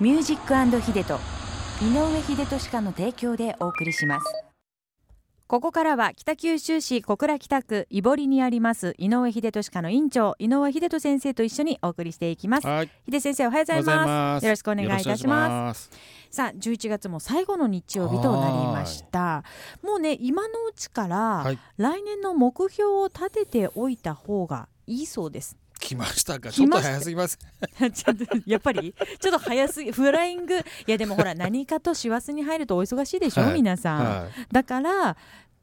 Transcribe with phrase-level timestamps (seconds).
[0.00, 1.18] ミュージックヒデと
[1.82, 4.26] 井上秀俊家の提供でお送りします。
[5.46, 12.66] ここからは北九州市小倉北区井堀にあります井上秀俊家の院長井上秀俊先生と一緒にお送りしていきます。
[12.66, 14.44] はい、秀先生おはようございます。
[14.44, 15.90] よろしくお願いいたします。
[16.30, 19.44] さあ11月も最後の日曜日となりました。
[19.82, 21.58] もうね今のうちから、はい。
[21.76, 26.50] 来年の目標を立てておいた方がいいそうです来ましたか？
[26.50, 27.38] ちょっと早すぎます。
[28.46, 30.58] やっぱりちょっと早すぎフライング。
[30.58, 33.54] いやでもほら何かと師走に入るとお忙しいでしょ、はい。
[33.54, 34.46] 皆さん、はい。
[34.52, 35.16] だから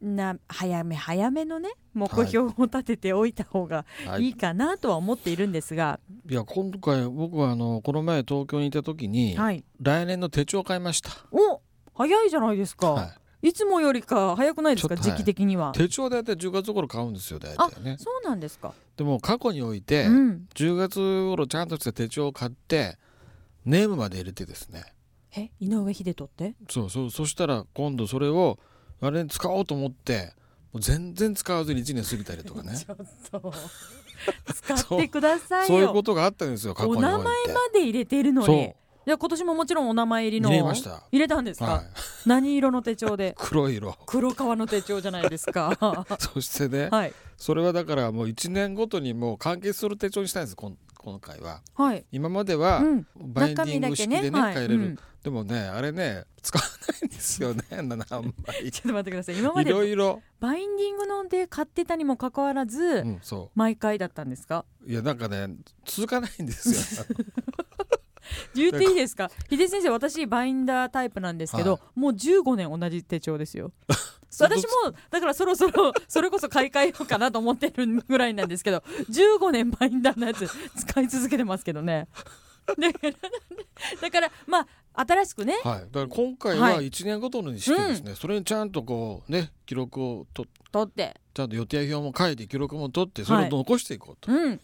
[0.00, 4.24] な早め早めのね目標を立てておいた方がはい。
[4.24, 11.10] いいかなとは思っているんですが、いや今回僕はあのこの前東京にいた時に、はい、来年の手帳を買いました。
[11.30, 11.60] お
[11.96, 14.96] 早いじゃないですか、、はいつもよりか早くないですか？
[14.96, 15.78] 時期的には、い。
[15.78, 17.96] 手帳で大体10月頃買うんですよ大あ体ね。
[17.98, 20.46] そうなんですか、でも過去において、うん。
[20.54, 22.98] 10月頃ちゃんとした手帳を買って
[23.64, 24.84] ネームまで入れてですね。
[25.36, 26.54] え井上秀人って？
[26.70, 28.58] そうそうそしたら今度それを
[29.00, 30.32] あれに使おうと思って
[30.72, 32.72] もう全然使わずに1年過ぎたりとかね。
[32.78, 32.96] ちょっ
[33.42, 33.52] と。
[34.54, 35.66] 使ってくださいよ。
[35.66, 37.06] そういうことがあったんですよ過去において。
[37.06, 37.34] お名前ま
[37.74, 38.56] で入れているのそう。
[38.56, 38.74] に
[39.06, 40.48] じゃあ今年ももちろんお名前入りの。
[40.50, 41.02] 入れました。
[41.12, 41.84] 入れたんですか、はい、
[42.26, 43.34] 何色の手帳で？
[43.38, 43.96] 黒い色。
[44.06, 45.76] 黒革の手帳じゃないですか。
[46.18, 47.12] そしてね、はい。
[47.36, 51.60] それはだからもう1年ごとにもう完結する手帳にしたいんですこん今回は。
[51.74, 52.06] はい。
[52.12, 53.06] 今まではうん。
[53.16, 54.54] バインディング式でねはい。
[54.54, 54.98] 変えれる、うん。
[55.22, 58.70] でもねあれね使わないんですよね 何枚。
[58.70, 59.38] ちょっと待ってください。
[59.38, 64.64] 今まいでろいろ、バインディングので買ってたにもかかわらず、うん、そ毎回だったんですか？
[64.86, 67.04] ういやなんかね続かないんですよ
[68.54, 69.30] 言っていいですか？
[69.50, 73.72] 秀先生私バインダータイプなんですけど、はもう15年同じ手帳ですよ。
[74.40, 82.08] 私もだからそろそろ それこそ買い替えようかなと思ってるぐらいなんですけど15年バインダーのやつ使い続けてますけどね。
[82.66, 83.12] だから
[84.00, 84.66] だからまあ
[85.06, 85.60] 新しくね。
[85.62, 86.86] はい、だから今回ははい。
[86.88, 91.14] 1年ごとにしてですね、それにちゃんとこうね記録をと取って。
[91.34, 94.60] ちゃんと予定表も書いて記録も取ってそれを残していこうと、うん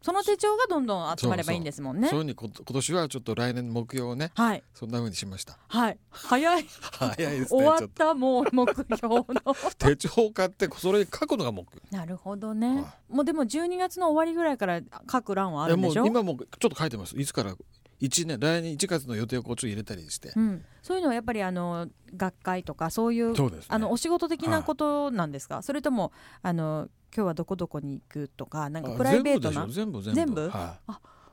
[0.00, 2.08] その手帳がどんどん集まればいいんですもんね。
[2.08, 4.62] そういうふうにこ今年はちょっと来年の目標をねはい。
[4.74, 5.58] そんなふうにしました。
[5.66, 5.98] はい。
[6.10, 6.66] 早い。
[6.92, 9.24] 早いです終わったもう目標の。
[9.24, 9.54] と。
[9.78, 11.82] 手帳を買ってそれに書くのが目標。
[11.90, 16.02] なるほどね、はもうでも12月の終わりぐらいから書く欄はあるんでしょ？
[16.02, 17.18] もう今もちょっと書いてます。
[17.18, 17.54] いつから
[18.00, 23.58] 1年来年1月の予定をこうちょっと入れたりして、うん、そういうのはやっぱりあの学会とかそういうそうね。
[23.68, 29.66] あのお仕事的なことなんですか、それともあの今日はどこどこに行くとかなんかあプライベートな？
[29.68, 30.14] 全部全部全部。
[30.14, 30.50] 全部？
[30.50, 30.78] は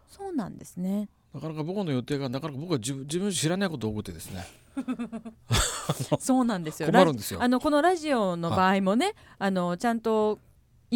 [0.10, 1.10] そうなんですね。
[1.34, 4.46] い、なかなか僕の予定がなかなか僕は自分自分知らないことが多くてですね。
[6.20, 6.90] そうなんですよ。
[6.92, 7.40] 困るんですよ。
[7.40, 10.40] ラジあのこのラジオの場合もね、あのちゃんと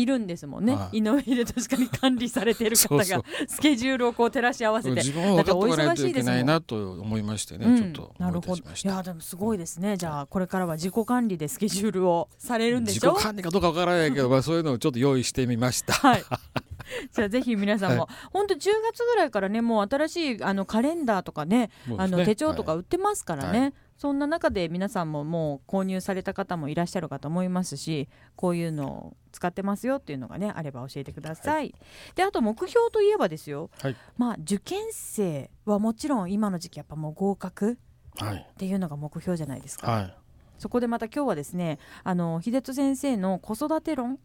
[0.02, 0.98] いるんですもんね、はい。
[0.98, 3.04] 井上秀俊に管理されている方が
[3.48, 4.96] スケジュールをこう照らし合わせて。
[4.96, 7.78] 自分は分かってないといけないだなと思いましてね、うん。
[7.78, 8.56] ちょっとなるほど。
[8.56, 9.98] いやでもすごいですね。
[9.98, 13.12] じゃあこれからは自己管理でスケジュールをされるんでしょ？
[13.12, 15.94] 自己管理かどうかわからないけど、 まあ、そういうのをちょっと用意してみました。
[15.94, 16.24] はい。
[17.14, 21.70] じゃあぜひ皆さんも、は本当10月ぐらいからねもう新しいあのカレンダーとかねね。
[21.98, 22.80] あの手帳とかはい。
[22.80, 31.76] 売ってますからね、はそんな中で皆さんももう購入された方もいらっしゃるかと思いますしこういうのを使ってますよっていうのがねあれば教えてください。
[32.16, 37.78] であと目標といえばですよ、はいまあ受験生はもちろん今の時期やっぱもう合格
[38.16, 39.92] はいっていうのが目標じゃないですか。
[39.92, 40.16] はい。
[40.58, 44.18] そこでまた今日はですねあの秀人先生の子育て論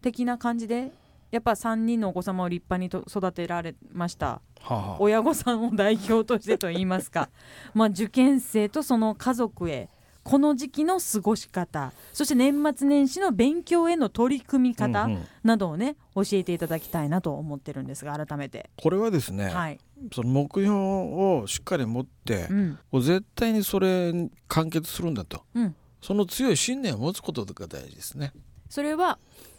[0.00, 0.92] 的な感じで
[1.30, 4.40] やっぱ3人のお子様を立派にと育てられました。
[4.62, 4.96] あはあはあ。
[5.00, 7.28] 親御さんを代表としてといいますか。
[7.74, 9.88] まあ受験生とその家族へ
[10.22, 11.92] この時期の過ごし方。
[12.12, 15.24] そして年末年始の勉強への取り組み方うんうん。
[15.44, 19.78] などをね教えていただきたいなと思ってるんですが改めて、これはですね、はい、
[20.12, 22.78] その目標をしっかり持って、うん。
[22.90, 28.32] もう絶対にそれに完結するんだと、うん、その強い信念を持つことが大事ですね。
[28.68, 29.18] それは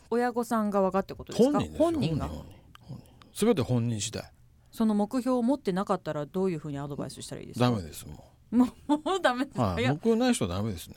[0.10, 1.60] 親御さんが分かってことですか？
[1.78, 2.30] 本人が？
[3.36, 4.24] 全て本人次第。
[4.72, 7.70] その目標を持ってなかったらどういうふうにアドバイスしたらいいですか？
[7.70, 9.62] ダメですももうもうダメですう。
[9.62, 10.96] は目標ない人はダメですね。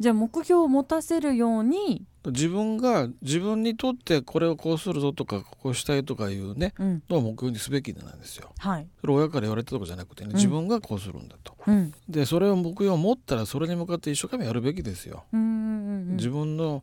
[0.00, 8.52] じゃあ目標を持たせるように、自分が自分にとってこれをこうするぞとかこうしたいとかいうねうん、のを目標にすべきなんですよ。
[8.58, 10.34] はい、それ親から言われたとかじゃなくてねん。
[10.34, 11.56] 自分がこうするんだと。
[11.64, 15.24] うん、でそれを目標を持ったらそれに向かって一生懸命やるべきですよ。
[15.32, 16.16] うんうんうん。
[16.16, 16.82] 自分の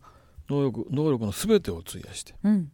[0.51, 2.35] 能力能力の全てを費やして。
[2.43, 2.71] うん。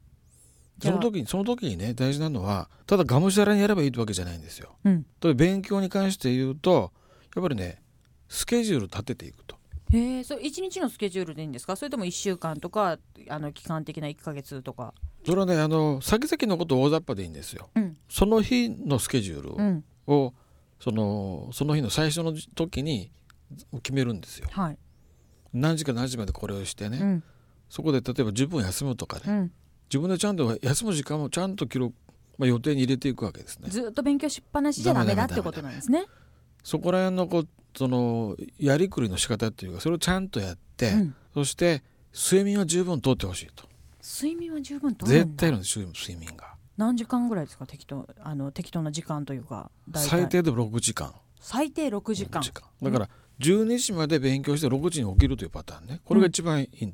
[0.81, 4.75] その時にその時にね大事なのはただがむしゃらにやればいいってわけじゃないんですよ。
[4.83, 5.05] うん。
[5.19, 6.91] と勉強に関して言うと
[7.35, 7.81] やっぱりね
[8.27, 9.55] スケジュール立てていくと。
[9.91, 11.75] へえそれ一日のスケジュールでいいんですか？
[11.75, 14.93] それとも1週間とかあの期間的な1か月とか？
[15.25, 17.69] それはねあの先々のことを大雑把でいいんですよ。
[17.75, 17.97] うん。
[18.09, 19.83] その日のスケジュールうん。
[20.07, 20.33] を
[20.79, 23.11] そのその日の最初の時に
[23.81, 24.47] 決めるんですよ。
[24.51, 24.77] はい。
[25.53, 27.23] 何時から何時までこれをしてね、うん
[27.69, 29.51] そこで例えば10分休むとかね、うん。
[29.89, 31.95] 自分でちゃんと休む時間もちゃんと記録、
[32.37, 33.69] まあ、予定に入れていくわけですね。
[33.69, 36.05] ずっと勉強しっぱなしじゃダメだってことなんですね。
[36.63, 37.47] そこら辺のこう
[37.77, 41.15] そのやりくりの仕方っていうかそれをちゃんとやって、うん。
[41.33, 41.83] そして
[42.13, 43.67] 睡眠は十分とってほしいと。
[44.01, 46.55] 睡眠は十分と絶対いるんですよ睡眠が。
[46.77, 47.65] 何時間ぐらいですか？
[47.65, 51.13] 適当あの適当な時間というか最低でも6時間。
[51.39, 52.41] 最低6時間。
[52.41, 53.09] 6だから
[53.39, 56.01] 12時まで勉強して6時に起きるというパターンね。
[56.03, 56.93] これが一番いいうん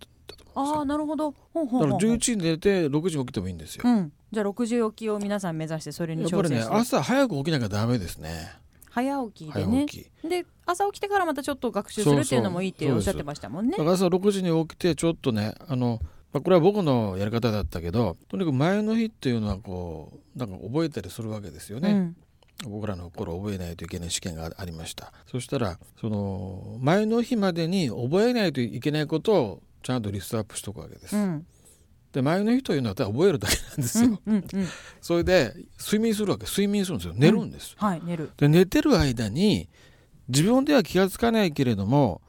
[0.55, 1.33] ああなるほど。
[1.53, 2.09] ほうほうだからほう。
[2.09, 4.11] ほう11時に寝て6時に起きてもいいんですよ、うん。
[4.31, 8.51] じゃあ6時起きを皆さん目指してそれにやっぱりね挑戦して、朝早く起きなきゃダメですね。
[8.89, 9.65] 早起きでね。
[9.65, 10.27] 早起き。
[10.29, 13.75] で朝起きてからまたちょっと学習するっていうのもいいっておっしゃってましたもんね。
[13.79, 15.99] 朝6時に起きてちょっとねあの、
[16.31, 22.15] まあ、これは僕のやり方だったけどとにかく前の日っていうのはこうなんか覚えたりするわけですよね、
[22.63, 22.71] うん。
[22.71, 25.11] 僕らの頃覚えないといけない試験がありました。
[25.29, 31.45] そしたらその前の日までに覚えないといけないことをちゃんとリストアップしとくわけです、うん。
[32.11, 34.67] で前の日というのはただ覚えるだけなんですよ、うんうんうん。
[35.01, 37.07] それで睡眠するわけ睡眠するんです。
[37.07, 37.51] よ寝るん。
[37.51, 38.31] です、はい寝る。
[38.37, 39.69] で寝てる間に
[40.29, 42.21] 自分では気がつかないけれども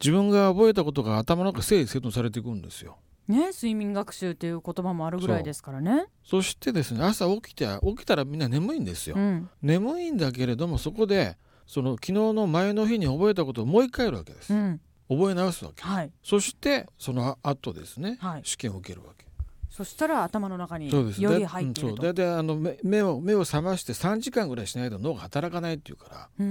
[0.00, 2.98] 自分が覚えたことが頭の中整理整頓されていくんですよ。
[3.28, 6.06] ね睡眠学習っていう言葉もあるぐらいですからね。
[6.24, 9.48] そしてですね朝起きて起きたらみんな眠いんですよ、うん。
[9.62, 15.82] 眠いんだけれどもそこでその昨日の前の日に覚えたことをもう一回やるわけです、うん覚え直すわけ。
[15.82, 16.12] はい。
[16.22, 18.42] そしてその後ですね、はい。
[18.44, 19.26] 試験を受けるわけ。
[19.70, 22.02] そしたら頭の中により入っていると。
[22.02, 22.12] だうんそう。
[22.12, 26.44] 大体あの目目を目を覚まして3時間ぐらいしないと脳が働かないっていうからうー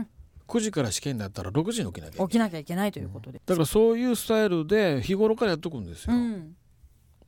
[0.00, 0.06] ん。
[0.48, 6.54] 9時から試験だったら6時に起きなきゃ起きなきゃいけないということでだからそういうスタイルで日頃からやっとくんですよ、うん。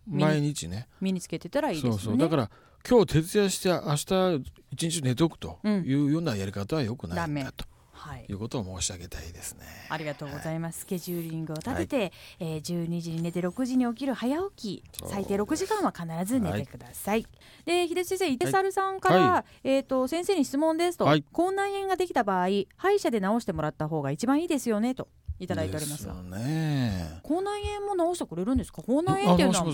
[0.07, 0.89] 毎日ね。
[1.01, 1.99] 身につけてたらいいですよね。
[1.99, 2.19] そうそう。
[2.19, 2.51] だから
[2.87, 5.85] 今日徹夜して明日一日寝ておくとうん。
[5.85, 7.65] いうようなやり方はよくないんだと。
[7.65, 7.74] はい
[8.29, 9.65] いうことを申し上げたいですね。
[9.89, 10.81] ありがとうございます。
[10.81, 17.27] スケジューリングを立てて、えー12時に寝て6時に起きる早起き、最低6時間は必ず寝てください。
[17.65, 25.09] で、秀先生、伊手猿さんから、はえっ、と先生に質問ですと、はい口内炎ができた場合、歯医者で治してもらった方が一番いいですよねと
[25.41, 27.21] いただいておりますがね。
[27.23, 28.83] 口内炎も治してくれるんですか？
[28.83, 29.65] 口内炎っていうのは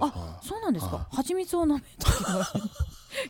[0.00, 0.96] あそうなんですか？
[0.96, 1.08] は。
[1.10, 1.86] 蜂蜜を舐めと
[2.18, 2.52] けば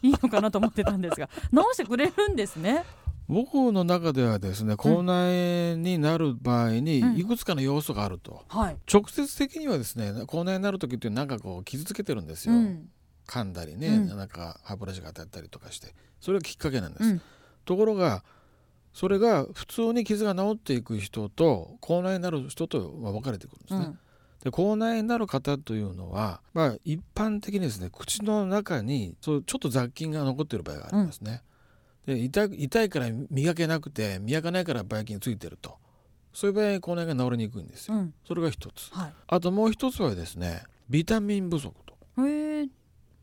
[0.03, 1.35] いいのかなと思ってたんですが、治
[1.73, 2.85] してくれるんですね。
[3.29, 7.17] 僕の中ではですね口内炎になる場合にうん。
[7.19, 8.77] いくつかの要素があると、はい。
[8.93, 12.89] 直接的にはですね口内炎になる時ってなんかこう傷つけてるんですよ、うん。
[13.27, 14.17] 噛んだりね、うん。
[14.17, 15.95] なんか歯ブラシが当たったりとかして。
[16.21, 17.23] それがきっかけなんです、うん。
[17.65, 18.25] ところが
[18.95, 23.99] それが普通に傷が治っていく人と口内炎になる人とまあ分かれてくるんですね、うん。
[24.43, 31.43] で口内炎になる方というのは、まあ、一般的にですね口の中にそうちょっと雑菌が残っている場合がありますね、
[32.15, 35.77] で痛い痛いから磨けなくて磨かないからばい菌ついてると
[36.33, 38.15] そういう場合口内炎が治りにくいんですよ、うん。
[38.27, 42.29] それが一つはあともう一つはですねビタミン不足とい。
[42.29, 42.69] へえ。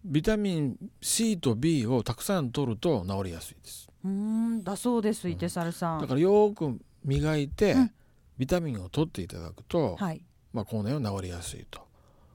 [0.03, 6.01] ビタミン C と B をたくさん取ると治りやすいですうーんだそうです、伊手猿さん。
[6.01, 7.91] だからよく磨いて、うん
[8.37, 10.21] ビタミンを取っていただくと、はい。
[10.51, 11.79] まあ、口内炎は治りやすいと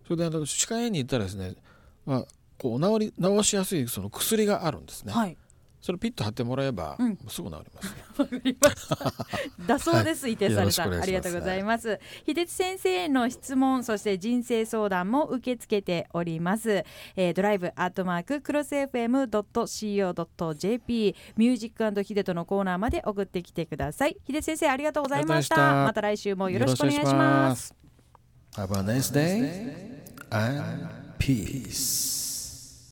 [0.04, 1.54] それであの歯科医院に行ったらですね、
[2.06, 2.24] まあ、
[2.58, 5.36] こう治り治しやすいその薬があるんですね、はい。
[5.80, 7.56] それピッと貼ってもらえば、うんすぐ治
[8.44, 8.88] ります。
[9.66, 10.94] だそうです、伊手猿さん。
[10.94, 11.98] ありがとうございます。
[12.26, 16.84] 秀津先生への質問、そして人生相談も受け付けております。
[17.16, 24.16] えードライブアットマーククロス FM ドット CO ドット JP ミュージックヒデトのコーナーまで送ってきてください。
[24.26, 25.56] 秀津先生ありがとうございました。
[25.56, 27.68] ました来週もよろしくお願いします。
[27.68, 27.74] す
[28.56, 29.70] Have a nice day
[30.30, 32.29] and peace